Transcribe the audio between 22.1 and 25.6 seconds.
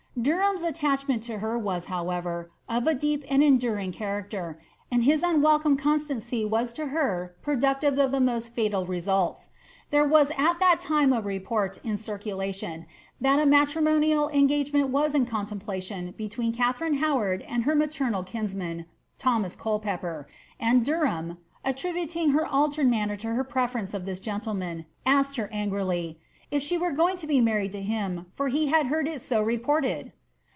her altered manner to her preference of this gentleman, asked her